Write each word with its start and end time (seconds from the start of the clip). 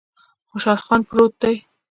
خوشحال 0.49 0.77
خان 0.85 1.01
پروت 1.09 1.33
دی 1.41 1.55